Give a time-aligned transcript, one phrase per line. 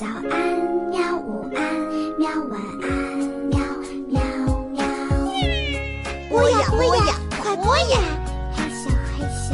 [0.00, 0.32] 早安
[0.88, 1.60] 喵，午安
[2.16, 2.88] 喵，晚安
[3.50, 3.60] 喵
[4.08, 4.18] 喵
[4.70, 4.82] 喵。
[6.30, 8.00] 播呀播呀，快播呀！
[8.56, 9.52] 嘿咻嘿咻。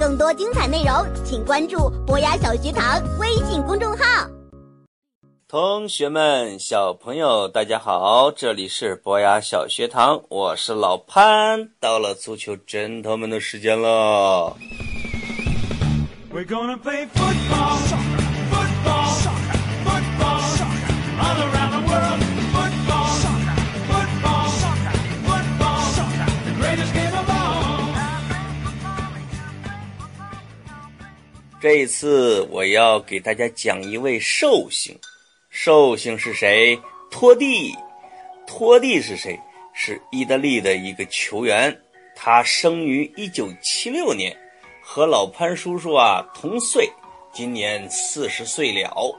[0.00, 0.94] 更多精彩内容，
[1.26, 4.30] 请关注博雅小学堂微信公众号。
[5.46, 11.68] 同学们、小朋友，大家好，这里是博雅小学堂，我是老潘。
[11.78, 14.56] 到了足球枕头们的时间了。
[16.34, 17.78] We're gonna play football,
[18.50, 19.06] football,
[19.86, 20.42] football,
[21.22, 22.20] all around the world.
[22.50, 23.06] Football,
[23.86, 24.50] football,
[25.28, 25.78] football,
[26.44, 27.94] the greatest game of all.
[31.60, 34.98] 这一次我要给大家讲一位寿星，
[35.50, 36.76] 寿星是谁？
[37.12, 37.72] 托蒂。
[38.44, 39.38] 托蒂是谁？
[39.72, 41.80] 是意大利的一个球员，
[42.16, 44.36] 他生于一九七六年，
[44.86, 46.92] 和老潘叔叔啊同岁，
[47.32, 49.16] 今年四十岁了。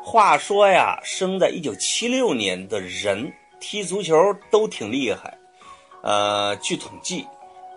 [0.00, 4.14] 话说呀，生在一九七六年的人踢足球
[4.48, 5.36] 都挺厉害。
[6.02, 7.26] 呃，据统计，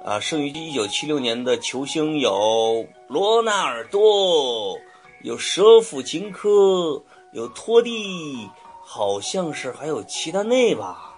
[0.05, 4.78] 啊，生于一九七六年的球星有罗纳尔多，
[5.23, 8.47] 有舍甫琴科，有托蒂，
[8.83, 11.11] 好像是还有齐达内吧。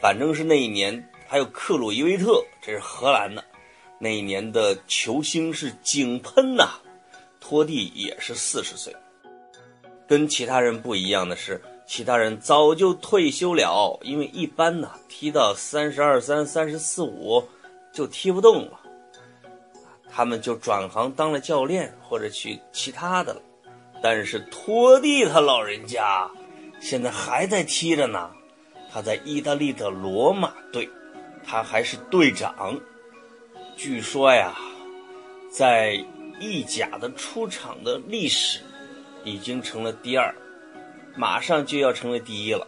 [0.00, 3.44] 反正是那一年还有克鲁伊维特，这是荷兰的。
[4.04, 6.68] 那一年的球星是井喷呐、
[7.40, 8.94] 托蒂也是四十岁。
[10.06, 17.42] 跟其他人不一样的是，其他人早就退休了，因为一般呢踢到三十二三、三十四五
[17.94, 18.78] 就踢不动了，
[20.10, 23.40] 他们就转行当了教练或者去其他的了。
[24.02, 26.30] 但是托蒂他老人家
[26.78, 28.30] 现在还在踢着呢，
[28.92, 30.86] 他在意大利的罗马队，
[31.42, 32.78] 他还是队长。
[33.76, 34.54] 据说呀，
[35.50, 36.02] 在
[36.40, 38.60] 意甲的出场的历史
[39.24, 40.34] 已经成了第二，
[41.16, 42.66] 马上就要成为第一了。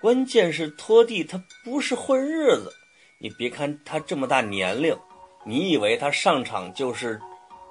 [0.00, 2.72] 关键是托蒂他不是混日子，
[3.18, 4.96] 你别看他这么大年龄，
[5.44, 7.20] 你以为他上场就是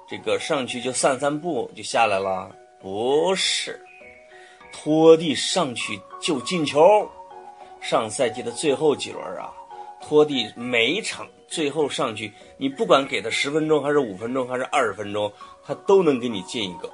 [0.08, 2.50] 这个上去就散散步就下来了？
[2.80, 3.78] 不是，
[4.72, 7.08] 托蒂上去就进球。
[7.80, 9.52] 上赛季的最后几轮啊，
[10.02, 15.30] 托蒂每场最后上去，你不管给他十分钟还是五分钟还是二十分钟，
[15.64, 16.88] 他都能给你进一个，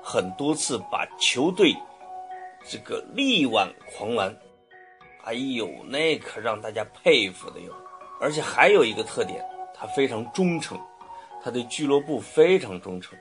[0.00, 1.76] 很多次把球队
[2.64, 4.34] 这个力挽狂澜。
[5.24, 7.74] 哎呦，那可让大家佩服的哟！
[8.20, 10.78] 而且还有一个特点，他非常忠诚，
[11.42, 13.18] 他对俱乐部非常忠诚。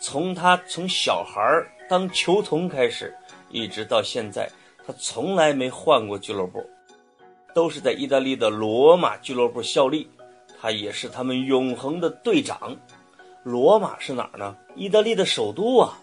[0.00, 1.40] 从他从小孩
[1.88, 3.16] 当球童开始，
[3.50, 4.50] 一直到现在，
[4.86, 6.64] 他从来没换过俱乐部，
[7.58, 10.08] 都是在意大利的罗马俱乐部效力。
[10.60, 12.76] 他也是他们永恒的队长。
[13.42, 14.56] 罗马是哪儿呢？
[14.76, 15.98] 意大利的首都啊。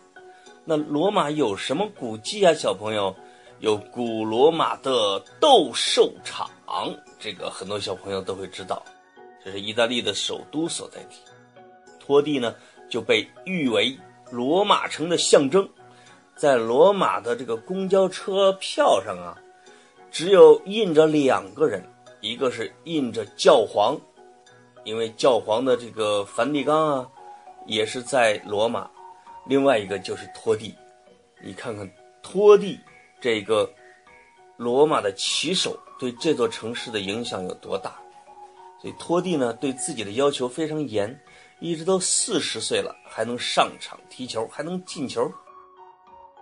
[0.65, 3.15] 那罗马有什么古迹啊，小朋友？
[3.59, 6.49] 有古罗马的斗兽场，
[7.17, 8.83] 这个很多小朋友都会知道，
[9.41, 11.15] 这是意大利的首都所在地。
[11.97, 12.53] 托蒂呢
[12.89, 13.97] 就被誉为
[14.29, 15.67] 罗马城的象征，
[16.35, 19.37] 在罗马的这个公交车票上啊，
[20.15, 21.83] 只有印着两个人，
[22.21, 23.99] 一个是印着教皇，
[24.85, 27.09] 因为教皇的这个梵蒂冈啊
[27.65, 28.89] 也是在罗马，
[29.45, 30.73] 另外一个就是托蒂。
[31.43, 31.85] 你看看
[32.23, 32.79] 托蒂。
[33.19, 33.69] 这个
[34.55, 37.99] 罗马的旗手对这座城市的影响有多大？
[38.79, 41.19] 所以托蒂呢对自己的要求非常严，
[41.59, 45.29] 一直都四十岁了还能上场踢球，还能进球，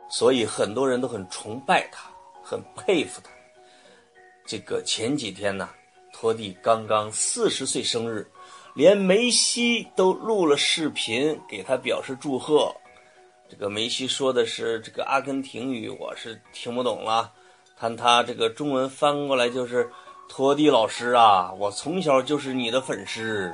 [0.09, 2.07] 所以很多人都很崇拜他，
[2.43, 3.31] 很佩服他。
[4.45, 5.69] 这个前几天呢，
[6.11, 8.29] 托蒂刚刚四十岁生日，
[8.73, 12.75] 连梅西都录了视频给他表示祝贺。
[13.49, 17.31] 这个梅西说的是这个阿根廷语，我是听不懂了。
[17.77, 19.89] 看他这个中文翻过来就是
[20.27, 23.53] “托蒂老师啊，我从小就是你的粉丝，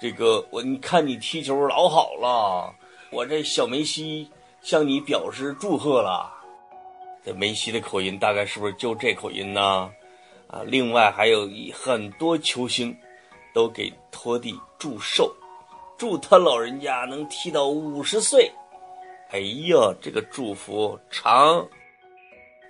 [0.00, 2.74] 这个我你看你踢球老好了，
[3.10, 4.28] 我这小梅西
[4.60, 6.34] 向你表示祝贺了。”
[7.24, 9.90] 这梅西的口音大概是不是就这口音呢？
[10.48, 12.96] 啊，另外还有很多球星
[13.54, 15.30] 都给托蒂祝寿，
[15.98, 18.50] 祝他老人家能踢到五十岁。
[19.30, 21.68] 哎呀，这个祝福长。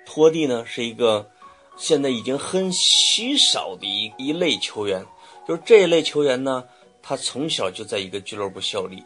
[0.05, 1.31] 托蒂呢是一个
[1.77, 5.05] 现在已经很稀少的一一类球员，
[5.47, 6.65] 就是这一类球员呢，
[7.01, 9.05] 他从小就在一个俱乐部效力，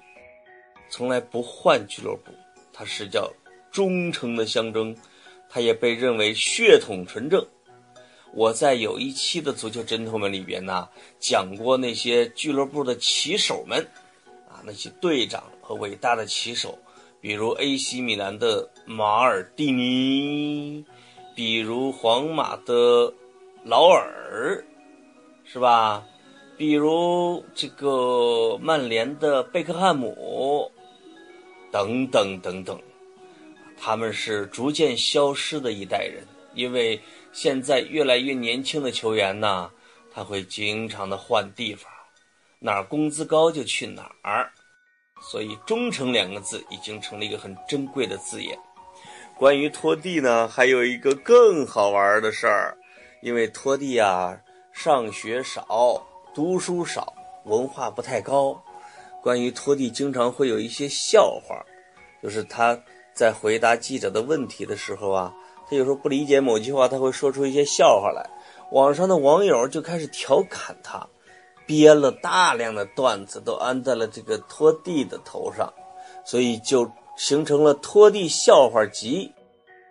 [0.88, 2.32] 从来不换俱乐部，
[2.72, 3.30] 他是叫
[3.70, 4.96] 忠诚的象征，
[5.50, 7.46] 他也被认为血统纯正。
[8.34, 10.88] 我在有一期的足球针头们里边呢，
[11.18, 13.78] 讲过那些俱乐部的旗手们，
[14.48, 16.78] 啊，那些队长和和伟大的棋手，
[17.18, 20.84] 比如 AC 米兰的马尔蒂尼，
[21.34, 23.10] 比如皇马的
[23.64, 24.62] 劳尔，
[25.42, 26.04] 是吧？
[26.58, 30.70] 比如这个曼联的贝克汉姆，
[31.70, 32.78] 等等等等，
[33.78, 36.22] 他们是逐渐消失的一代人，
[36.54, 37.00] 因为
[37.32, 39.70] 现在越来越年轻的球员呢，
[40.12, 41.90] 他会经常的换地方，
[42.58, 44.52] 哪儿工资高就去哪儿，
[45.20, 48.58] 所以“忠诚”两个字已经成了一个很珍贵的字眼。
[49.38, 52.76] 关于拖地呢，还有一个更好玩的事儿，
[53.22, 54.38] 因为拖地啊，
[54.72, 56.06] 上学少。
[56.34, 57.14] 读书少，
[57.44, 58.62] 文化不太高。
[59.22, 61.62] 关于拖地，经常会有一些笑话，
[62.22, 62.80] 就是他
[63.12, 65.34] 在回答记者的问题的时候啊，
[65.72, 68.28] 他有时候不理解某句话，他会说出一些笑话来。
[68.72, 71.08] 网上的网友就开始调侃他，
[71.64, 75.72] 编了大量的段子都安在了这个拖地的头上，
[76.26, 76.86] 所以就
[77.16, 79.32] 形成了拖地笑话集。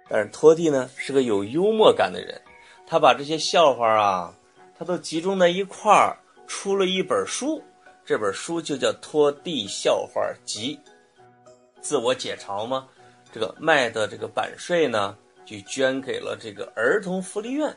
[0.07, 2.39] 但是拖地呢是个有幽默感的人，
[2.86, 4.31] 他把这些笑话啊，
[4.78, 6.16] 他都集中在一块儿。
[6.45, 7.60] 出了一本书，
[8.06, 10.78] 这本书就叫《拖地笑话集》，
[11.80, 12.88] 自我解嘲吗？
[13.31, 15.16] 这个卖的这个版税呢，
[15.51, 17.75] 就捐给了这个儿童福利院。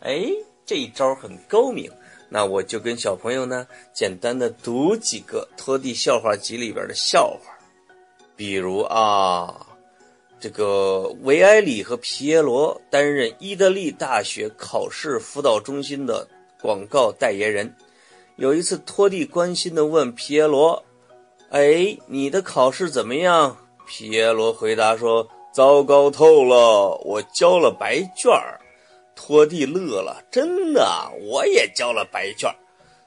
[0.00, 0.26] 哎，
[0.66, 1.90] 这一招很高明。
[2.28, 7.52] 那我就跟小朋友呢，简单的读几个《拖地笑话集》里边的笑话，
[8.34, 9.66] 比如啊，
[10.40, 16.26] 这个维埃里和皮耶罗担任意大利大学考试辅导中心的
[16.60, 17.72] 广告代言人。
[18.36, 20.84] 有一次，托蒂关心地问皮耶罗
[21.50, 23.56] ：“哎，你的考试怎么样？”
[23.86, 28.60] 皮耶罗回答说：“糟糕透了，我交了白卷儿。”
[29.14, 30.84] 托蒂乐了：“真的？
[31.30, 32.56] 我也交了白卷儿。”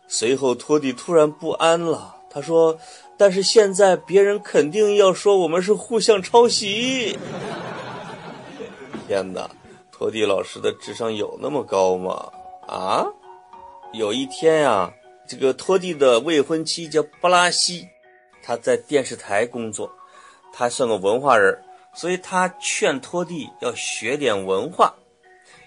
[0.08, 2.80] 随后，托蒂突然不安了，他说
[3.18, 7.20] ：“但是现在别人肯定要说我们是互相抄袭。”
[9.06, 9.50] 天哪，
[9.92, 12.32] 托蒂老师的智商有那么高吗？
[12.66, 13.06] 啊，
[13.92, 14.94] 有一天呀。
[15.30, 17.86] 这个托蒂的未婚妻叫布拉西，
[18.42, 19.92] 他在电视台工作，
[20.54, 21.62] 他算个文化人，
[21.98, 24.94] 所以他劝托蒂要学点文化。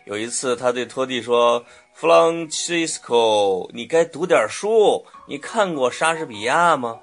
[0.05, 1.65] 有一次，他对托蒂说
[1.99, 5.05] ：“Francisco，你该读点书。
[5.27, 7.01] 你看过莎士比亚吗？”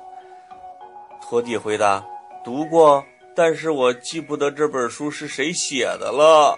[1.22, 2.06] 托蒂回答
[2.42, 3.04] ：“读过，
[3.36, 6.58] 但是我记不得这本书是谁写的了。”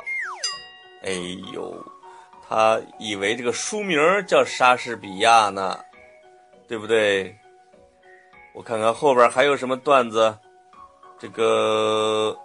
[1.01, 1.09] 哎
[1.51, 1.83] 呦，
[2.47, 5.79] 他以为这个书名叫莎士比亚呢。
[6.67, 7.35] 对不对？
[8.53, 10.37] 我看看后边还有什么段子。
[11.17, 12.37] 这个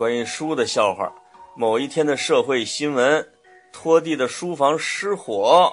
[0.00, 1.12] 关于书的笑话。
[1.54, 3.30] 某一天的社会新闻：
[3.70, 5.70] 拖地的书房失火，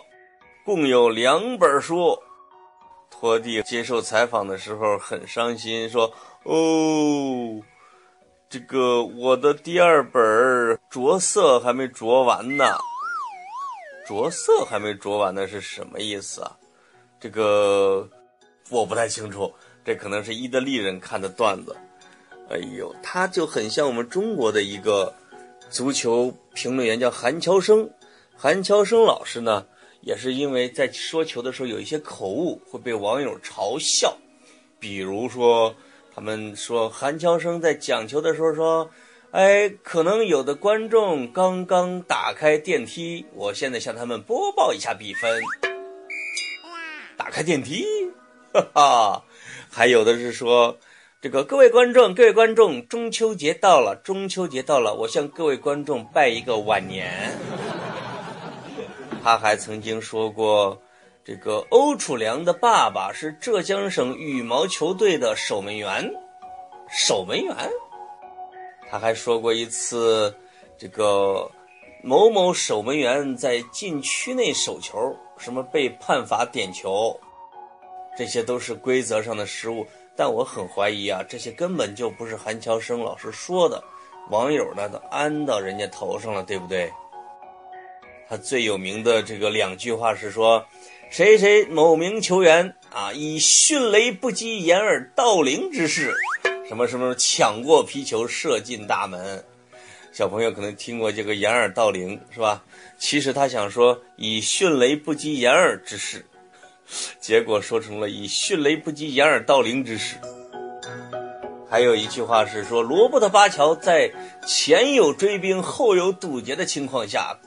[0.66, 2.22] 共有两本书。
[3.10, 6.12] 拖地接受采访的时候很伤心，说
[6.44, 7.64] ：“哦，
[8.50, 12.78] 这个我的第二本着色还没着完呢。
[14.06, 16.52] 着色还没着完呢是什么意思啊？”
[17.18, 18.06] 这个
[18.70, 19.54] 我不太清楚，
[19.86, 21.74] 这可能是意大利人看的段子。
[22.50, 25.14] 哎呦，他就很像我们中国的一个
[25.70, 27.90] 足球评论员，叫韩乔生。
[28.36, 29.66] 韩乔生老师呢，
[30.02, 34.16] 也是因为在说球的时候有一些口误，会被网友嘲笑。
[34.80, 35.76] 比如说，
[36.14, 38.90] 他们说韩乔生在讲球的时候说
[39.32, 45.42] ：“哎，可能有的观众刚刚打开电梯，我现在向他们播报一下比分。”
[47.18, 47.84] 打开电梯，
[48.54, 49.24] 哈哈，
[49.70, 50.78] 还有的是说，
[51.28, 57.38] 这个各位观众，各位观众，中秋节到了，中秋节到了，我向各位观众拜一个晚年。
[59.22, 60.82] 他还曾经说过，
[61.26, 66.10] 这个欧楚良的爸爸是浙江省羽毛球队的守门员，
[66.90, 67.54] 守门员。
[68.90, 70.34] 他还说过一次，
[70.78, 71.52] 这个
[72.02, 75.14] 某某守门员在禁区内守球。
[75.38, 77.20] 什么被判罚点球，
[78.18, 79.86] 这些都是规则上的失误，
[80.18, 83.82] 但我很怀疑啊，这些根本就不是韩乔生老师说的，
[84.32, 86.92] 网友呢都安到人家头上了，对不对？
[88.28, 90.66] 他最有名的这个两句话是说，
[91.10, 96.14] 谁谁某名球员啊，以迅雷不及掩耳盗铃之势，
[96.68, 99.42] 什么什么抢过皮球射进大门。
[100.12, 102.64] 小朋友可能听过这个掩耳盗铃，是吧？
[102.98, 106.26] 其实他想说以迅雷不及掩耳之势，
[107.20, 110.16] 结果说成了以迅雷不及掩耳盗铃之势。
[111.70, 114.10] 还有一句话是说，罗伯特巴乔在
[114.46, 117.38] 前有追兵后有堵截的情况下，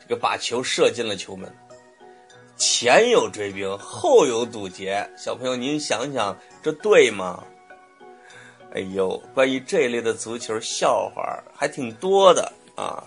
[0.00, 1.48] 这个把球射进了球门。
[2.56, 7.44] 前有追兵后有堵截，小朋友您想想，这对吗？
[8.74, 13.04] 哎呦，关于这一类的足球笑话还挺多的啊。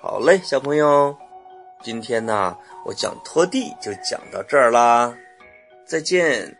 [0.00, 1.14] 好嘞，小朋友，
[1.84, 5.14] 今天呢，我讲拖地就讲到这儿啦，
[5.84, 6.56] 再见。